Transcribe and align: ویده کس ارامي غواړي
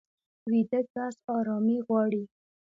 ویده 0.49 0.81
کس 0.93 1.15
ارامي 1.37 1.77
غواړي 1.87 2.23